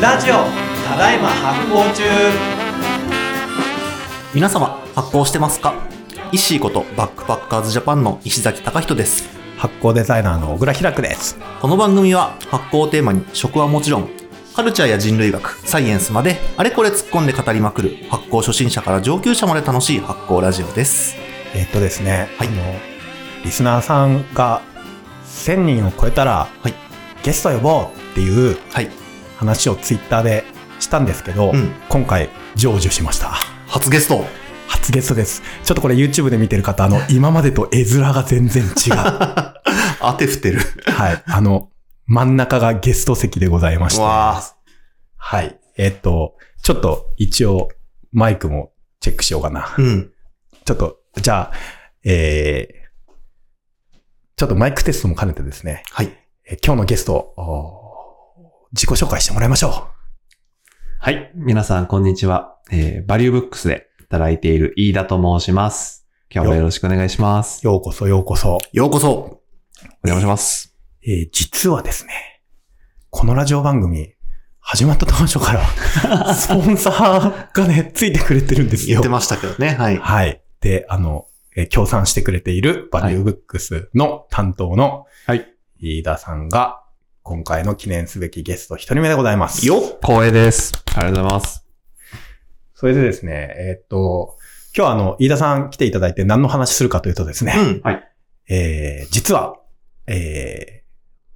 [0.00, 0.34] ラジオ
[0.86, 2.04] ただいま発行中。
[4.32, 5.74] 皆様発行してますか？
[6.30, 9.28] イッシーことバックパッカーズジャパンの石崎隆人です。
[9.56, 11.36] 発行デザイナーの小倉ひらくです。
[11.60, 14.08] この番組は発行をテーマに食はもちろん
[14.54, 21.16] カルチャーや人類学サイエンスまであれこれ突っ込んで語りまくる発行初心者から上級者まで楽しい発行ラジオです。
[21.56, 22.46] えっとですね、はい。
[22.46, 22.62] あの、
[23.44, 24.62] リスナーさんが
[25.26, 26.74] 1000人を超えたら、はい。
[27.24, 28.88] ゲスト呼ぼうっていうはい
[29.38, 30.44] 話をツイッターで
[30.80, 33.30] したんですけど、うん今回成就しました。
[33.68, 34.24] 初ゲスト
[34.66, 35.42] 初ゲストです。
[35.62, 38.72] ちょっとこれ YouTube で見てる方、あの、今までと絵面が全然違う。
[40.00, 41.22] 当て振ってるはい。
[41.26, 41.70] あの、
[42.06, 44.02] 真ん中がゲスト席でございまして。
[45.16, 45.58] はい。
[45.76, 47.68] えっと、ちょっと一応
[48.12, 49.74] マイクもチェックしようかな。
[49.78, 50.10] うん
[50.64, 51.52] ちょっと、じゃあ、
[52.04, 53.12] えー、
[54.36, 56.12] ちょっとマイクテストも兼ねてですね、はい
[56.44, 57.34] えー今日のゲスト、
[58.72, 59.88] 自己紹介してもらいましょ
[61.00, 61.32] はい。
[61.34, 62.58] 皆さん、こんにちは。
[62.70, 66.06] えー、バリューブックスで働いている飯田と申します。
[66.30, 67.66] 今日もよろしくお願いします。
[67.66, 67.70] う。
[67.70, 68.58] ようこそようこそ。
[68.72, 69.08] ようこそ
[70.04, 70.76] お邪魔します。
[71.02, 72.42] えー実はですね、
[73.08, 74.12] このラジオ番組、
[74.60, 75.64] 始まった当初から、
[76.34, 79.08] スポンサーがね、ついてくれてるんですよ言って。
[79.08, 80.42] ましたけどねはいはい。
[80.60, 85.46] で、あの、えー協賛してくれているバリューブックスの担当の、はい。
[85.80, 86.77] 飯田さんが、
[87.28, 89.66] 今回の記念すべきゲスト一人目でございます。
[89.66, 90.72] よっ光栄です。
[90.96, 91.66] ありがとうございます。
[92.72, 94.38] それでですね、えーっと、
[94.74, 97.82] 今日はあの、飯田さん来ていただいて何の話するかというとですね、うん
[98.48, 99.56] えー、実は、
[100.06, 100.90] えー、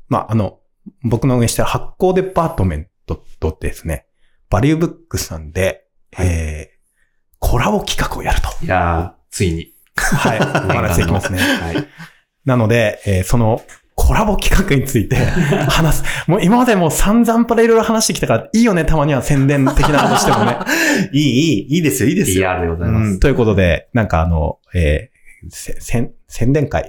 [0.08, 0.60] まあ、あの、
[1.02, 4.06] 僕の運営してる発行デパートメントとですね、
[4.48, 8.48] バリューブックスさんで、はいえー、コラボ企画をやると。
[8.64, 9.74] いやー、ついに。
[9.94, 11.38] はい、お話していきますね。
[11.60, 11.86] はい。
[12.46, 13.62] なので、えーその
[14.12, 15.16] コラボ企画について
[15.70, 16.04] 話す。
[16.26, 20.58] もう今までもう散々パラいろいろ話してきたから、いいよね、たまには宣伝的なことしてもね。
[21.12, 23.18] いいいいいいですよいいですよ PR でございます。
[23.20, 25.12] ということで、なんかあの、えー
[25.50, 26.88] せ宣宣伝会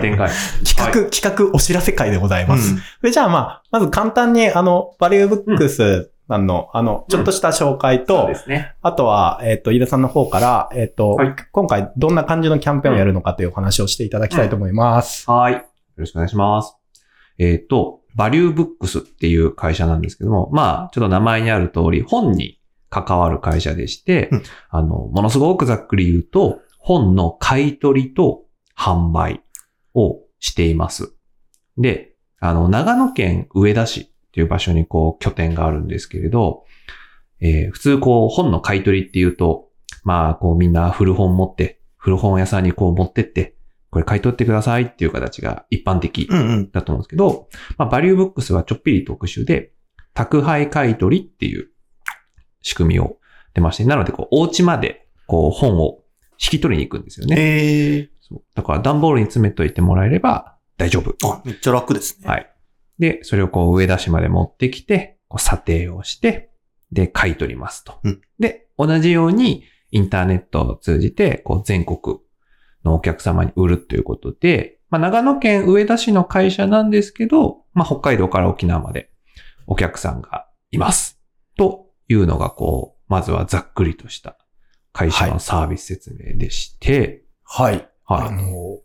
[0.00, 0.28] 展開。
[0.66, 2.74] 企画、企画お知らせ会でございます。
[3.02, 8.72] うんじゃあまあ、まず簡単にあの、バリューブックスさんの、あの、ちょっとした紹介と、そうですね。
[8.82, 15.30] あとは、えっ、と、飯田さんの方から、えっ、と、はい今回どんな感じのキャンペーンをやるのかというお話をしていただきたいと思います。
[15.30, 15.64] はい。
[15.96, 16.76] よろしくお願いします。
[17.38, 28.44] えっ、と、バリューブックスっていう会社なんですけども、まあ、ちょっと名前にある通り、本に関わる会社でして、うんあの、ものすごくざっくり言うと、本の買い取りと
[28.76, 29.42] 販売
[29.94, 31.14] をしています。
[31.78, 36.64] で、あの、長野県上田市っていう場所にこう、拠点があるんですけれど、
[37.40, 39.68] えー普通こう、本の買い取りっていうと、
[40.04, 43.55] まあ、こうみんな古本持って、古本屋さんにこう持ってって、
[43.96, 47.48] これ買い取ってくださいっていう形が一般的うんうんだと思うんですけど、
[47.78, 49.72] まあ、バリューブックスはちょっぴり特殊で、
[50.12, 51.70] 宅配買い取りっていう
[52.60, 53.16] 仕組みを
[53.54, 56.00] 出まして、なので、こう、お家まで、こう、本を
[56.32, 57.36] 引き取りに行くんですよね。
[57.38, 61.16] ええそうだから、段ボールに詰めといてもらえれば大丈夫。
[61.26, 62.52] あめっちゃ楽ですねはい。
[62.98, 66.50] で、それをこう、上田市まで持ってきて、こう査定をして、
[66.92, 67.98] で、買い取りますと。
[68.04, 72.18] うんで、同じように、インターネットを通じて、こう、全国
[72.86, 79.10] のお客様に売るということで、まあ、長野県上田市の会社なんですけど、まあ、北海道から沖縄まで
[79.66, 81.20] お客さんがいます。
[81.58, 84.38] というのが、こう、まずはざっくりとした
[84.92, 87.88] 会社のサービス説明でして、はい。
[88.04, 88.28] はい。
[88.28, 88.80] あの、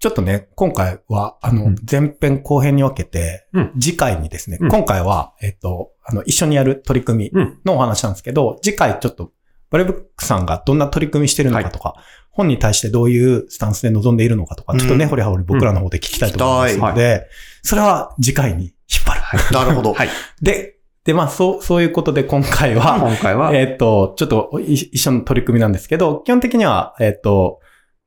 [0.00, 7.60] ちょっとね、今回は、あの、うん前編後編に分けて、うん次回にですね、うん今回は、えっと、あの、一緒にやる取り組みうん。
[7.64, 9.32] のお話なんですけど、次回ちょっと、
[9.70, 11.94] バレブックさんがどんな取り組みしてるのかとか、
[12.30, 17.28] 本に対してどういうスタンスで臨んでいるのかとか、ちょっとね、うん掘り葉掘り僕らの方で聞きたいと思いますので、
[17.62, 18.72] それは次回に引っ
[19.04, 19.20] 張る。
[19.20, 19.54] はい。
[19.54, 20.08] なるほどはい。
[20.40, 27.60] で、で、まあ、そう、そういうことで今回は、今回は、 えっ、と、ちょっとい一緒の取り組みなんですけど、基本的には、えっ、と、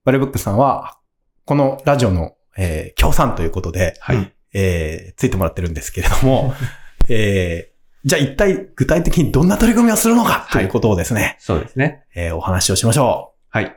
[0.05, 0.97] バレブックさんは、
[1.45, 4.15] このラジオの、えー協賛ということで、はい。
[4.17, 6.53] うんえーついてもらってるんですけれども、
[7.09, 7.70] えー
[8.03, 12.03] じゃあ一体具体的にどんな取り組みをするのかということをですね、そうですね。
[12.15, 13.75] えーお話をしましょはい。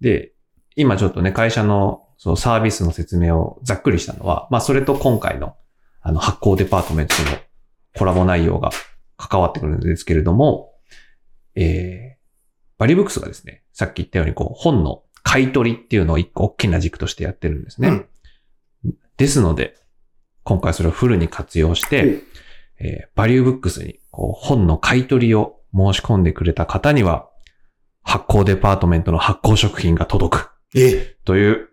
[0.00, 0.32] で、
[0.76, 5.56] 今ちょっとね、会社のそうサービスの説明をざっくりしたのは、まあそれと今回の
[6.02, 7.38] あの発行デパートメントの
[7.96, 8.70] コラボ内容が
[9.16, 10.72] 関わってくるんですけれども、
[11.54, 12.20] えー、
[12.78, 17.88] バリブックスがですね、さっき言ったようにこう本の買い取りっていうのを一個大きな軸としてやってるんですね。
[17.88, 18.06] うん
[19.20, 19.76] ですので、
[20.44, 22.22] 今回それをフルに活用して、
[22.80, 27.28] えーバリューブックスにこう本の買い取りを申し込んでくれた方には、
[28.02, 31.68] 発行デパートメントの発行食品が届くえ、という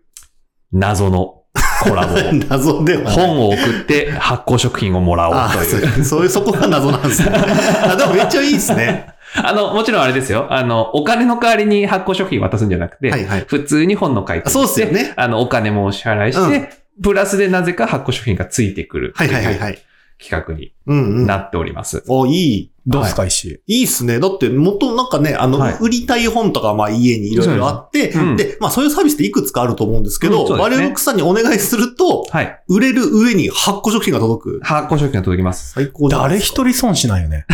[0.72, 1.38] 謎の
[1.82, 2.14] コラボ。
[2.48, 3.10] 謎では。
[3.10, 6.04] 本を送って発酵食品をもらおあうという。
[6.04, 7.30] そういう、そこが謎なんですね。
[7.34, 9.14] あでもめっちゃいいですね。
[9.36, 10.46] あの、もちろんあれですよ。
[10.50, 13.44] あの、お金の代わりに発酵食品渡すんじゃなくて、はいはい。
[13.46, 16.68] 普通に本の買い取りそうっすよねあの、お金もお支払いして、うん
[17.00, 19.12] プラスでなぜか発酵食品がついてくる。
[19.14, 19.78] はいはいはいはい。
[20.20, 20.72] 企画に。
[20.88, 22.02] なっております。
[22.08, 22.72] お、いい。
[22.88, 23.80] どうですか、石井？
[23.80, 24.18] いいっすね。
[24.18, 32.62] だって、元なんかね、あの、はい売りたい本とか、まあ家にいろいろあって、うんで、まあそういうサービスっていくつかあると思うんですけど、うんねバリューブックさんにお願いすると、はい。
[32.68, 34.60] 売れる上に発酵食品が届く。
[34.62, 35.72] 発酵食品が届きます。
[35.74, 37.44] 最高誰ですか一人損しないよね。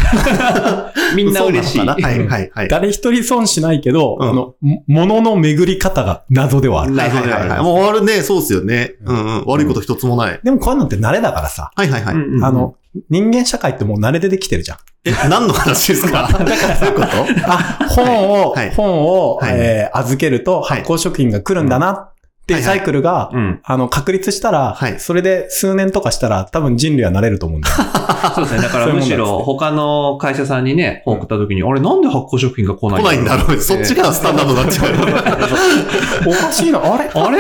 [1.17, 1.79] みんな嬉しい。
[1.81, 2.69] はいはいはい。
[2.69, 6.95] 誰一人損しないけど、うんあの、も物の巡り方が謎ではある。
[6.95, 7.61] はいはいはいはい。
[7.61, 8.95] もうあれね、そうっすよね。
[9.05, 9.45] うんうん。
[9.47, 10.39] 悪いこと一つもない。
[10.45, 12.15] でもこういうのって慣れだからさ、はいはいはい。
[12.15, 12.77] うんうんあの、
[13.11, 14.79] 人間社会ってもう慣れでできてるじゃん。
[15.05, 16.29] え、何の話ですか？
[16.33, 17.07] どういうこと？
[17.47, 18.71] あ、本を、はい。
[18.75, 19.55] 本を、はい。
[19.57, 22.14] えー預けると発酵食品が来るんだなっ
[22.47, 23.61] ていうサイクルが、うん。
[23.65, 27.77] あの、確立したら、はいそれで数年とかしたら多分人類は慣れると思うんだよ。
[28.35, 28.63] そうですね。
[28.63, 33.61] だからむしろ他の会社さんにね、本送った時に、あれなんで発酵食品が来ない来ないんだろう。
[33.61, 34.95] そっちがスタンダードになっちゃう。
[36.29, 37.11] おかしいな、あれ？
[37.13, 37.39] あれ？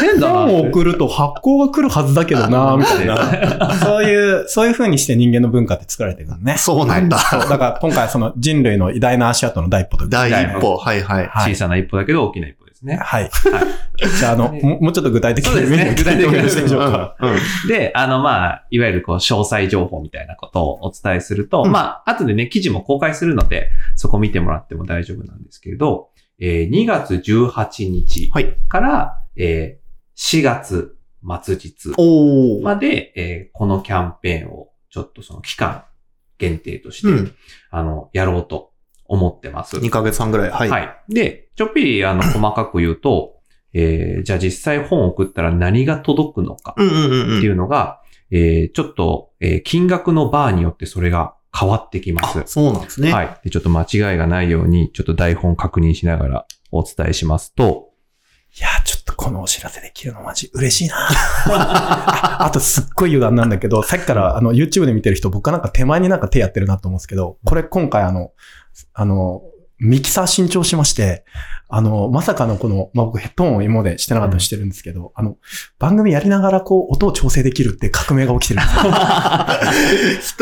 [0.00, 0.34] 変だな。
[0.34, 3.74] 本を送ると発酵が来るはずだけどな、みたいな。
[3.82, 6.58] そういう、そういう風にして人間の文化って作られてるからね。
[6.58, 7.18] そうなんだ。
[7.18, 10.76] だから今回はその人類の偉大な足跡の第一歩と第一歩。
[10.76, 11.26] はいはい。
[11.28, 12.96] はい小さな一歩だけど大きな一歩ですね。
[12.96, 13.30] はい。
[14.18, 17.16] じゃあ、あの、ももうちょっと具体的にそうですね具体的にしてみましょうか。
[17.20, 17.68] うん。
[17.68, 28.56] で、あの、まあ、いわゆるこう、詳細情報みたいなことをお伝えすると、うんまあ、後でね、記事も公開するので、そこ見てもらっても大丈夫なんですけれど、えー2月18日はい。
[28.68, 29.80] から、えー
[30.16, 30.96] 4月
[31.44, 31.94] 末日。
[32.62, 35.84] まで、えーこのキャンペーンをちょっとその期間
[36.38, 37.34] 限定として、うん。
[37.70, 38.69] あの、やろうと
[39.10, 39.76] 思ってます。
[39.76, 40.50] 2ヶ月半ぐらい。
[40.50, 40.68] はい。
[40.70, 40.96] はい。
[41.08, 43.34] で、ちょっぴり、あの、 細かく言うと、
[43.72, 47.42] えーじゃあ実際本を送ったら何が届くのかってうん。
[47.42, 52.42] いうのが、えーちょっと、えー金額のバーによってそれが変わってきますあ。
[52.46, 53.12] そうなんですね。
[53.12, 53.40] はい。
[53.44, 57.89] で、ちょっと間違いがないように、ちょっと台本確認しながらお伝えしますと、
[58.56, 68.32] いやー、ちょっとこのお知らせできるのマジ嬉しいなああとすっごい余談なんだけど、さっきからあの YouTube で見てる人、僕はなんか手前になんか手やってるなと思うんですけど、これ今回あの、
[68.92, 69.42] あの、
[69.78, 71.24] ミキサー新調しまして、
[71.68, 75.38] あの、まさかのこの、まあ、僕ヘッドホンを今までしてなかったりしてるんですけど、あの、
[75.78, 78.76] 番組やりながらこう、音を調整できるって革命が起きてるんです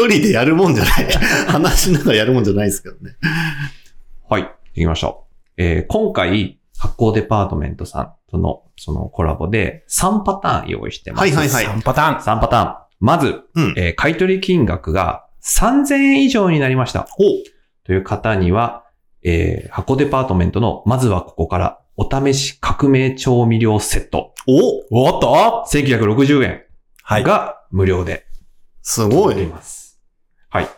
[0.03, 0.09] よ。
[0.09, 0.93] 一人でやるもんじゃない。
[1.47, 3.17] 話しながらやるもんじゃないですけどね。
[4.29, 4.43] はい。
[4.75, 5.15] できました。
[5.57, 11.21] えー今回、発行デパートメントさんとのそのコラボで3パターン用意してます。
[11.21, 12.21] はいはいはい3パターン。
[12.21, 12.77] 3パターン。
[13.01, 17.09] まず、うんえー買取金額が3000円以上になりました。
[17.19, 17.23] お
[17.85, 18.85] という方には、
[19.23, 24.33] えー箱デパートメントの、まずはここから、お試し革命調味料セット。
[24.47, 26.63] おおっと1960円
[27.03, 27.25] はい。
[27.25, 28.25] が無料で。
[28.83, 29.47] すごい。
[29.47, 30.01] ます。
[30.49, 30.69] はい。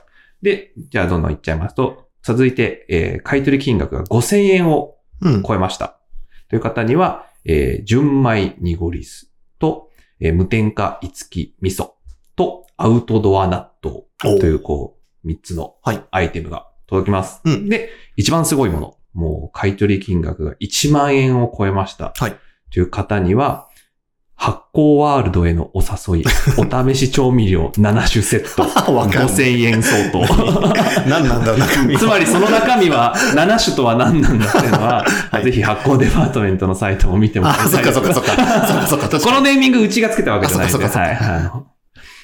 [0.43, 5.00] で、じゃあどんどんいっちゃいますと、続いて、えー買取金額が5000円をうん。
[5.47, 5.99] 超えました。
[6.49, 9.89] という方には、えー純米濁り酢と、
[10.21, 11.91] えー無添加いつき味噌
[12.37, 14.05] と、アウトドア納豆
[14.37, 17.41] おという、こう、3つのはいアイテムが届きます。
[17.45, 18.97] うんで、一番すごいもの。
[19.13, 22.13] もう、買取金額が1万円を超えました。
[22.17, 22.37] はい
[22.73, 23.69] という方には、
[24.43, 26.25] 発酵ワールドへのお誘い、
[26.57, 28.63] お試し調味料7種セット。
[28.91, 30.21] わかんない5000円相当。
[31.07, 31.99] 何なんだろう、中身。
[31.99, 38.31] つまりその中身は7種とは何なんだっていうのは、はいぜひ発行デパートメントのサイトを見てもらいあ、そたいっかそっかそっか。
[38.33, 39.09] そっかそっか。
[39.09, 39.25] 確かに。
[39.25, 40.75] このネーミングうちがつけたわけじゃないんで。
[40.75, 41.70] あそっかそっかはい。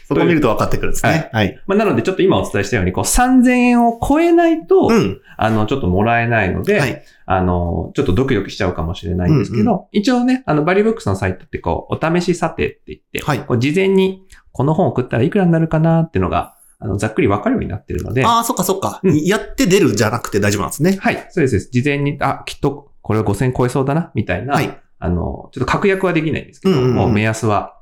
[0.09, 1.31] そこ見ると分かってくるんですね。
[1.33, 1.61] はい。
[1.67, 5.21] まあ、なのでちょっと今お伝えしたように、こう3000円を超えないと、うん。
[5.37, 7.03] あの、ちょっともらえないので、はい。
[7.27, 14.23] あの、ちょっとドキドキしちゃうかもしれないんですけど、うん一応ね、あの、バリューブックスのサイトってこう、お試し査定って言って、はいこう事前に
[14.53, 19.01] この本を送ったらいくらになるかなっていうのが、あの、ざっくりわかるようになってるので、ああ、そっかそっか。
[19.03, 20.99] うんやって出るじゃなくて大丈夫なんですね。
[21.01, 21.69] はい、そうです。
[21.73, 24.79] 事前に、あ、きっとこれは5000超えそうだな、みたいな、はい。
[24.99, 27.77] あの、ちょっと確約はできないんですけど、うんうんうんもう目安は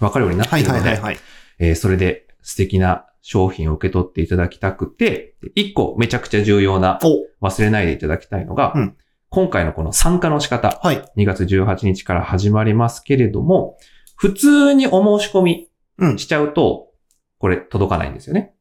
[0.00, 1.18] わかるようになってはいいるので、はいはいはい。
[1.68, 8.96] えーそれで素敵な商品を受け取っていただきたくて、で一個めちゃくちゃ重要な、お忘れないでいただきたいのが、うん
[9.30, 11.04] 今回のこの参加の仕方、はい。
[11.16, 13.76] 2月18日から始まりますけれども、
[14.14, 15.68] 普通にお申し込み
[15.98, 16.18] うん。
[16.20, 16.92] しちゃうと、
[17.38, 18.54] これ届かないんですよね。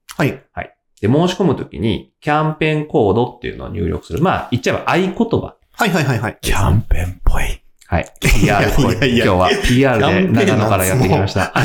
[0.51, 0.75] はい。
[0.99, 4.23] で、申し込むときに、キャンペーンコードっていうのを入力する。
[4.23, 5.57] まあ、言っちゃえば合言葉。
[5.73, 6.37] はいはいはいはい。
[6.41, 7.21] キャンペーン
[8.01, 8.31] っぽい。
[8.47, 8.69] はい。
[8.69, 11.51] PR これいやいや今日は PR で長野からやってきました。
[11.57, 11.63] あ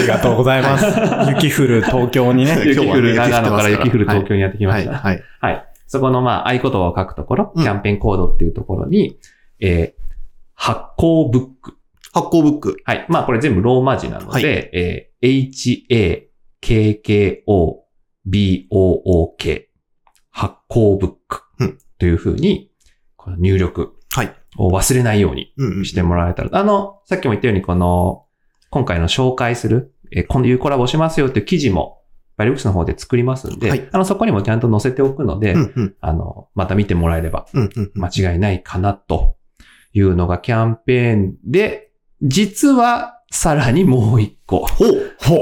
[0.00, 0.86] りがとうございます。
[1.30, 2.56] 雪降る東京にね。
[2.66, 4.82] 雪降る長野から雪降る東京にやってきまはい。
[4.82, 4.94] した。
[4.94, 5.22] はい。
[5.40, 5.64] はい。
[5.86, 9.18] そこのまあ、合言葉を書くところ、うんキャンペーンコードっていうところに、
[9.60, 10.00] えー
[10.54, 11.74] 発行ブック
[12.12, 12.76] 発行ブック。
[12.84, 13.06] はい。
[13.08, 15.10] まあこれ全部ローマ字なので、えー
[18.42, 19.70] H-A-K-K-O-B-O-O-K
[20.30, 22.70] 発行ブックうんというふうに、
[23.38, 24.34] 入力はい。
[24.58, 25.84] を忘れないようにうんうん。
[25.84, 26.50] してもらえたら。
[26.52, 28.24] あの、さっきも言ったように、この、
[28.70, 31.98] 今回の紹介する、えーこういうコラボしますよっていう記事も、
[32.36, 35.94] バリブックスの方で作りますんで、はいあの、そこにもちゃんと載せておくので、うんうん。
[36.00, 38.02] あの、また見てもらえればうんうんうん。
[38.02, 39.36] 間違いないかなと
[39.92, 41.90] いうのがキャンペーンで、
[42.22, 44.66] 実はさらにもう一個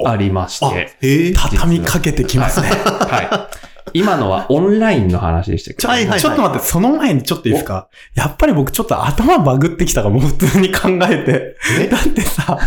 [0.07, 1.33] ありましあ、て。
[1.35, 2.69] 畳みかけてきますね。
[2.69, 3.59] はい。
[3.95, 5.83] 今のはオンラインの話でしたけ？
[5.83, 7.89] ど、はいはいちょっと待って、その前にちょっといいですか？
[8.15, 11.57] やっぱり僕ちょっと頭バグってきたかも、普通に考えて。
[11.81, 11.89] え？
[11.89, 12.59] だってさ、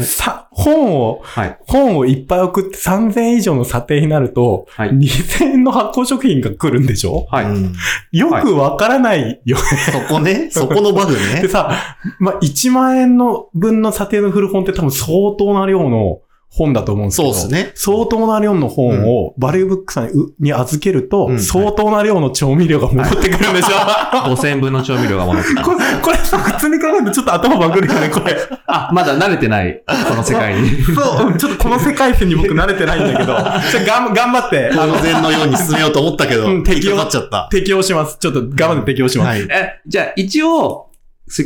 [0.00, 1.58] さ、本を、はい。
[1.66, 4.90] 本をいっぱい送って3000円以上の査定になると、はい。
[4.90, 7.26] 2000円の発酵食品が来るんでしょ？
[7.30, 7.44] はい。
[7.46, 7.74] うん
[8.10, 9.62] よくわからないよね。
[9.62, 11.48] そこね、 そこのバグでね。
[11.48, 11.70] さ、
[12.18, 17.34] まあ、1万円の分の査定の古本って多分相当な量の本だと思うんですけど。
[17.34, 17.72] そうですね。
[17.74, 28.36] 相当な量の本をバリューブックさんに預けると、うん相当な量の調味料が戻ってくるんでしょ、5000円分の調味料が戻ってきますこれ、これさ、普通に考えるとちょっと頭バグるよね、これ。
[28.66, 30.70] あ、まだ慣れてない、この世界に。
[30.82, 33.36] そう、ちょっとこの世界線に僕慣れてないんだけど、
[33.70, 37.48] ちょっと頑頑張って、あの当、然のように進めようと思ったけど、うん適応引っちゃった。
[37.50, 38.16] 適応します。
[38.18, 39.28] ちょっと頑張って適応します。
[39.28, 39.40] はい。
[39.42, 40.86] え、じゃあ一応、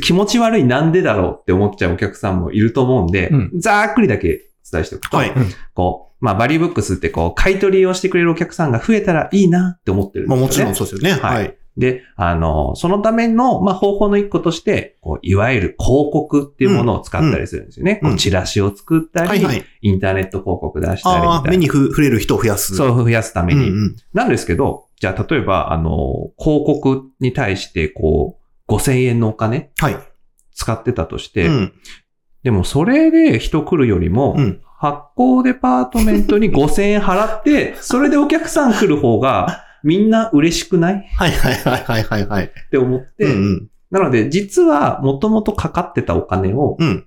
[0.03, 5.33] 気持ち悪いなんでだろうって思っちゃうお客さんもいると思うんで、うんざーっくりだけお伝えしておくと、はい。
[5.75, 10.71] こう、まあ、バリューブックスってこう、買い取りをしてくれるお客さんが増えたらいいなって思ってるんまあですよね。
[10.71, 11.21] もちろんそうですよね。
[11.21, 11.59] はいはい。
[11.77, 17.99] で、あの、そのための、まあ、方法の一個として、こう、いわゆる広告っていうものを使ったりするんですよね。
[18.03, 19.65] うんこうチラシを作ったり、はいはい。
[19.81, 21.43] インターネット広告出したりたいな。
[21.43, 22.77] 目にふ触れる人を増やす。
[22.77, 23.71] そう増やすために。
[23.71, 23.97] うんうん。
[24.13, 28.39] なんですけど、じゃあ、例えば、あの、広告に対して、こ
[28.69, 29.97] う、5000円のお金はい。
[30.55, 31.73] 使ってたとして、うん。
[32.43, 34.61] でもそれで人来るよりも、うん。
[34.79, 41.07] 発行デパートメントに5000円払って、 それでお客さん来る方が、みんな嬉しくない？
[41.17, 42.45] はいはいはいはいはいはい。
[42.47, 43.69] って思って、うんうん。
[43.93, 47.07] なので、実は、もともとかかってたお金を、うん。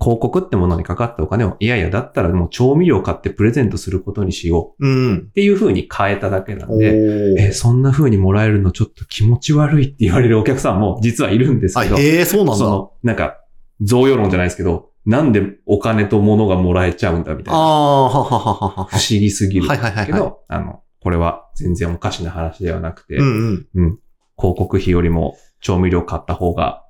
[0.00, 5.16] 広告ってものにかかったお金を、いやいや、だったらもう調味料買ってプレゼントすることにしよううん。
[5.18, 12.56] っていう風に変えただけなんおで、ーえ、そんな風にもらえるのちょっと気持ち悪いって言われるお客さんも実はいるんですあ、けど、へえ、そうなんだ。
[12.56, 13.36] その、なんか、
[13.82, 17.58] 贈与論じゃないですけど、なんでお金と物がもらえちゃうんだみたいな。
[17.58, 18.84] ああ、はははははは。
[18.84, 19.68] 不思議すぎる。
[19.68, 20.06] はいはいはいはい。
[20.06, 23.98] けど、あの、これは全然おかしな話ではなくて、うんうん。
[24.38, 26.84] 広告費よりも調味料買った方が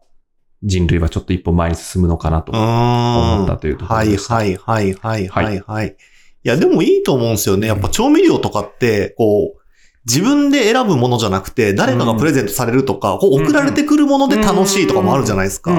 [0.62, 4.34] 人類はちょっと一歩前に進むのかなと思あったというところはいでした。
[4.34, 5.96] はいはいはいはいはい。
[6.44, 7.66] いや、でもいいと思うんですよね。
[7.66, 9.61] やっぱ調味料とかって、こう、
[10.06, 15.74] 自分で選ぶものじゃなくて、誰かがプレゼントされるとか、こう送られてくるもので楽しいとかもあるじゃないですか。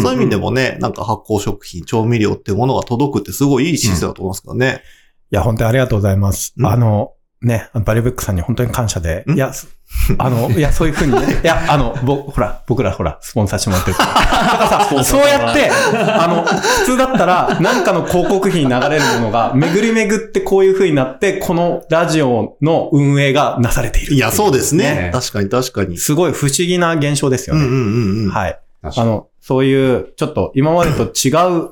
[0.00, 4.82] そういう意味でもね、なんか発酵食品、調味料っていうものが届くってすごいいいシステムだと思いますけどね。
[5.30, 6.54] いや、本当にありがとうございます。
[6.56, 7.12] うんあの、
[7.46, 9.24] ね、バリブックさんに本当に感謝で。
[9.28, 9.34] ん？
[9.34, 9.68] いや、す
[10.18, 11.40] あの、いや、そういうふうにね。
[11.44, 14.12] いや、あの、ぼ、ほら、僕らほら、スポンサーしてもらってる から。
[14.12, 24.14] だからさ、そうやって、あの、普通だったら、なんかの広告費に流れるものが、巡り巡ってこういうふうになって、このラジオの運営がなされている。
[24.14, 25.10] いや、そうですねね。
[25.12, 25.98] 確かに確かに。
[25.98, 27.64] すごい不思議な現象ですよね。
[27.64, 28.30] うんうんうんうん。
[28.30, 28.58] はい。
[28.82, 31.70] あの、そういう、ちょっと今までと違う、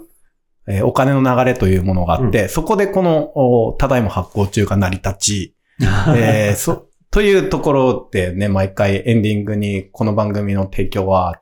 [0.68, 5.53] えーお金の流れというものがあって、そこでこの、おただいま発行中が成り立ち、
[6.16, 11.38] えーそ、というところでね、毎回エンディングにこの番組の提供は、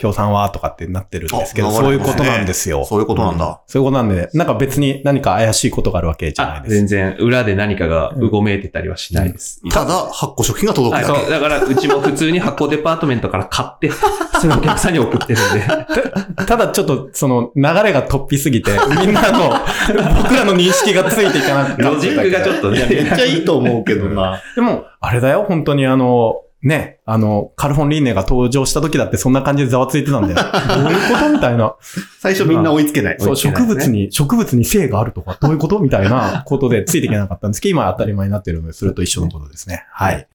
[0.00, 2.86] きょ協賛はとかってなってるんですけど、あそういうことなんですよ。
[2.86, 3.60] そういうことなんだ。
[3.66, 6.74] そういうことなんで、なんか別に何か怪しいことがあるわけじゃないあ、です。
[6.74, 9.60] 全然裏で何かがうごめいてたりはしないです。
[9.68, 11.20] ただ、発酵食品が届はい、くだけ。
[11.20, 11.30] そう。
[11.30, 13.90] だから、うちも普通に発行デパートメントから買って、
[14.40, 15.66] それをお客さんに送ってるんで。
[16.46, 19.52] ただちょっとその流れが突飛すぎて、 みんなの、
[20.22, 21.82] 僕らの認識がついていかなくて。
[21.82, 22.86] ロジックがちょっとね。
[22.88, 24.40] めっちゃいいと思うけどな。
[24.54, 30.36] でも、あれだよ、本当にあの、ね、あの、カルフォン・リーネが登場した時だってそんな感じでざわついてたんだよ。
[30.82, 31.74] どういうことみたいな。
[32.18, 33.16] 最初みんな追いつけない。
[33.18, 39.86] そう、植物に、植物に性があるとか、どういうことみたいなことでついていけなかったんですけど、今当たり前になってるので、それと一緒のことですね。
[39.90, 40.28] はい。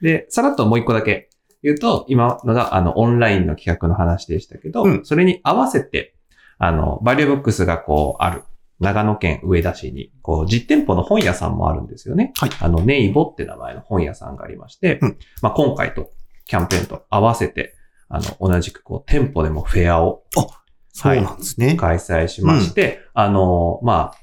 [0.00, 1.30] で、さらっともう一個だけ
[1.64, 6.14] 言うと、今のが、あの、オンラインの企画の話でしたけど、うんそれに合わせて、
[6.58, 8.44] あの、バリューブックスがこう、ある、
[8.80, 12.32] 長野県上田市に、こう、実店舗の本屋さんもあるんですよね。
[12.38, 16.10] はいあの、ネイボって名前の本屋さんがありまして、うんまあ、今回と
[16.46, 17.74] キャンペーンと合わせて、
[18.08, 20.24] あの、同じくこう、店舗でもフェアを
[20.94, 21.74] そうなんですね。
[21.74, 24.18] 開催しまして、あの、まあ、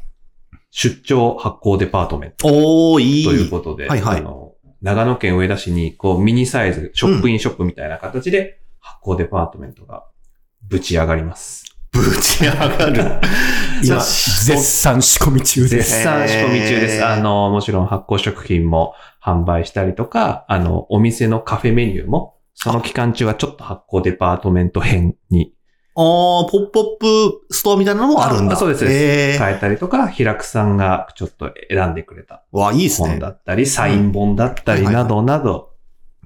[0.72, 3.26] 出張発行デパートメントおー、いい。
[3.26, 10.06] ということで、はいはいあの、長野県上田市に、こう、ミニサイズ、ショップインショップみたいな形で、発酵デパートメントが
[10.64, 11.66] ぶち上がります。
[11.92, 13.04] ぶち上がる。
[13.84, 16.04] 今、さ絶賛仕込み中絶です。
[16.04, 17.06] 賛仕込み中です。
[17.06, 25.54] あの、もちろん発酵食品も販売したりとか、あの、お店のカフェメニューも、その期間中はちょっと発酵デパートメント編に
[25.96, 28.54] あー、ポップアップストアみたいなのもあるんだ。
[28.54, 33.10] あそうです変えたりとか、ヒラクさんがちょっと選んでくれたわ、いいですね。
[33.10, 35.72] 本だったり、サイン本だったりなどなど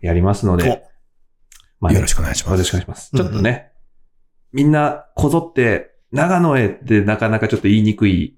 [0.02, 0.84] やりますので、
[1.80, 3.12] まあねよろしくお願いしますよろしくお願いします。
[3.16, 3.72] ちょっとね、
[4.54, 8.38] みんなこぞって、長野へってなかなかちょっと言いにくい、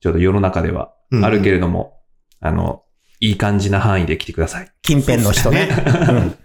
[0.00, 2.00] ちょっと世の中ではおあるけれども、
[2.40, 2.82] あの、
[3.20, 4.68] いい感じな範囲で来てください。
[4.82, 5.68] 近辺の人ね。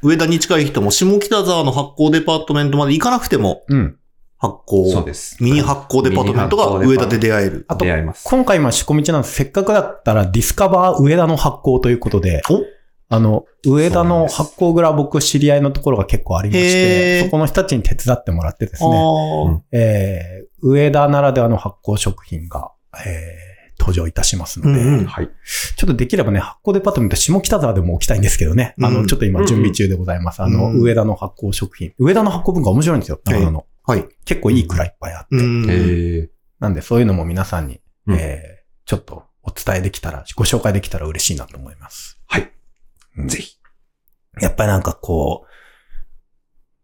[0.03, 3.77] 上田に近い人も下北沢の発酵デパートメントまで行かなくてもうん。
[3.77, 3.99] うん。
[4.39, 5.43] 発酵、そうです。
[5.43, 7.65] ミニ発酵デパートメントが上田で出会える。
[7.67, 8.23] あと出会います。
[8.25, 9.33] 今回今仕込み中なんです。
[9.33, 12.61] せっかくだったらディスカバー上田の発酵ということで、お
[13.09, 22.71] あの、上田の発酵蔵僕知り合いのところが結構ありまして、そこの人たちに手伝ってもらってですね、えー、上田ならではの発酵食品が、
[23.05, 25.29] えー、登場いたしますので、うんうんはい。
[25.77, 28.75] ちょっとできればね、発酵デパートメント下北沢でも置きたいんですけどね。
[28.81, 30.41] あの、うんちょっと今準備中でございます。
[30.41, 31.93] あの、うん上田の発酵食品。
[31.97, 33.21] 上田の発酵文化面白いんですよ。
[33.23, 33.65] 長野の。
[33.85, 34.05] はい。
[34.25, 35.35] 結構いい蔵いっぱいあって。
[35.37, 42.16] うんえーなんでそういうのも皆さんに、うんえー、ちょっとお伝えできたら、ご紹介できたら嬉しいなと思います。
[43.25, 43.57] ぜひ。
[44.41, 45.45] やっぱりなんかこ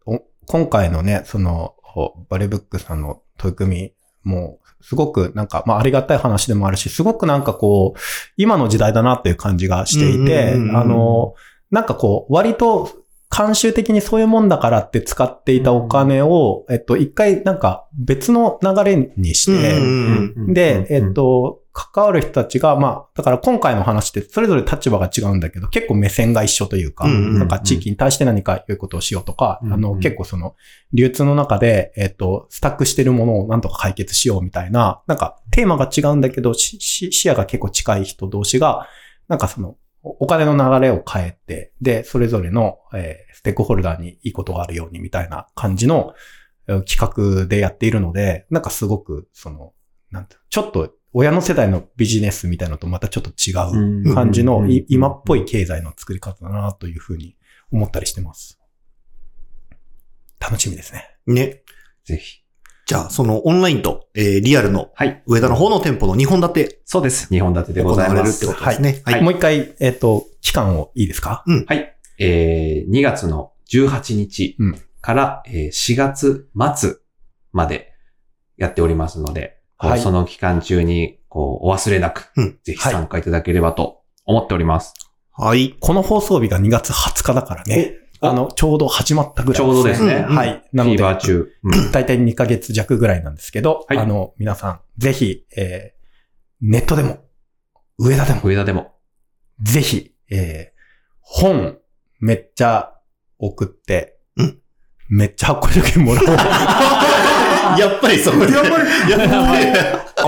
[0.06, 8.00] う、お今回のね、その、ほバレブックさんの取り組みも、すごくなんか、まあありがたい話でもあるし、すごくなんかこう、
[8.36, 11.34] 今の時代だなっていう感じがしていて、あの、
[11.70, 13.03] なんかこう、割と、
[13.34, 30.54] 慣習的にそういうもんだからって使っていたお金を、えっと、一回なんか別の流れにして、で、えっ、と、関わる人たちが、まあ、だから今回の話ってそれぞれ立場が違うんだけど、結構目線が一緒というか、なんか地域に対して何か良いことをしようとか、うんあの、うん結構その、
[30.92, 36.78] 流通の中で、えっ、と、スタックしてるものをなんとか解決しようみたいな、なんかテーマが違うんだけど、視
[37.28, 38.86] 野が結構近い人同士が、
[39.26, 46.14] なんかその、おお金の流れを変えて、で、それぞれの、えーステークホルダーにいいことがあるようにみたいな感じの
[46.68, 49.72] えー企画でやっているので、なんかすごく、その、
[50.10, 57.36] なんて、ちょっと親の世代のビジネスみたいなのとまたちょっと違ううん感じの、今っぽい経済の作り方だなというふうに
[57.70, 58.60] 思ったりしてます。
[60.40, 61.16] 楽しみですね。
[61.26, 61.62] ね。
[62.04, 62.43] ぜひ。
[62.86, 65.22] じゃあ、そのオンラインと、えーリアルのはい。
[65.26, 67.32] 上田の方の店舗の2本立てそうです。
[67.32, 68.58] 2本立てで行ございわれるってます。
[68.58, 69.02] ことですね。
[69.04, 71.44] はいもう一回、えっ、と、期間をいいですか？
[71.66, 71.96] はい。
[72.18, 76.94] えー、2月の18日うんから、えー4月末
[77.52, 77.92] まで
[78.56, 84.92] やっておりますので、はいその期間中にこうお忘れなく、うんぜひ参加いただければと思っております。
[85.32, 85.74] はい。
[85.80, 87.94] この放送日が2月20日だからね。
[88.24, 90.62] おあの、ちょうど始まったぐらいちょうどですねうんはい。
[90.72, 91.52] なので、フィーバー中。
[91.62, 96.04] うん大体2ヶ月弱ぐらいなんですけど、はいあの、皆さん、ぜひ、えー
[96.60, 97.18] ネットでも、
[97.98, 98.94] 上田でも、上田でも。
[99.60, 100.74] ぜひ、えー
[101.20, 101.78] 本、
[102.20, 102.94] めっちゃ
[103.38, 104.58] 送って、うん
[105.08, 106.26] めっちゃ発行料金もらおう。
[107.78, 108.52] やっぱりそこで。
[108.52, 109.10] やっぱり。
[109.10, 109.66] やっぱり。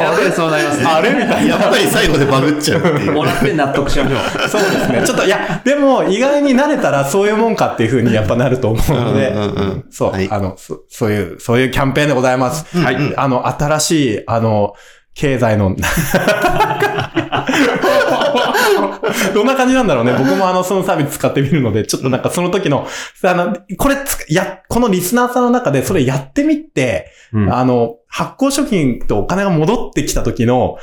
[0.00, 0.86] やっぱりそうなりますね。
[0.86, 1.42] あれみたいな。
[1.42, 3.12] やっぱり最後でバグっちゃうっていう。
[3.12, 4.48] もらって納得しましょう。
[4.48, 5.02] そうですね。
[5.04, 12.66] ちょっと、いや、でも、意外に慣れたらそういうもんかっていうふうにやっぱなると思うので、うんうんうんそう、はいあのそ、そういう、そういうキャンペーンでございます。
[12.76, 14.74] うんはいうんあの、新しい、あの、
[15.14, 15.74] 経済の、
[19.34, 20.14] どんな感じなんだろうね。
[20.18, 22.86] 僕もあの、そのサービス使ってみるので、ちょっとなんかその時の、
[23.22, 30.78] あの、これつ、や、このリスナーさんの中でそれやってみて、うんあの、発行食品とお金が戻ってきた時の、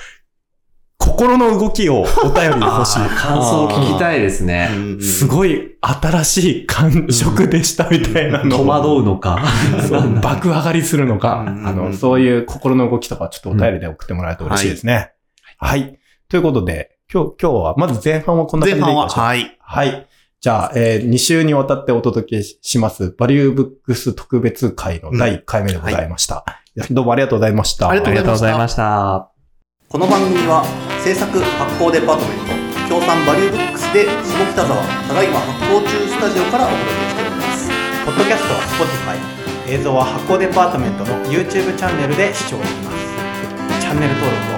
[1.03, 4.69] 心の動きをお便りで欲しい 感想を聞きたいですね。
[5.01, 9.43] すごい新しい感触でしたみたいなのを戸惑うのか。
[9.87, 15.11] そう 爆上がりするのか、うんあの、そういう心の動きとかちょっとお便りで送ってもらえると嬉しいですね。
[15.57, 15.99] はい。
[16.29, 19.23] ということで、今日、今日は、まず前半はこんな感じでいきましょう。
[19.23, 19.55] はい。
[19.61, 20.07] はい。
[20.41, 26.43] じゃあ、えー、2週にわたってお届けします、バリューブックス特別会の第1回目でございました。
[26.89, 27.87] どうもありがとうございました。
[27.89, 29.31] ありがとうございましたした。
[29.89, 30.65] この番組は
[31.05, 37.69] 制作発行デパートメント協賛バリューブックスで下北沢ただいま発行中スタジオからお届けしております
[38.05, 44.52] ポッドキャストは Spotify 映像は発行デパートメントの YouTube チャンネルで視聴できますチャンネル登録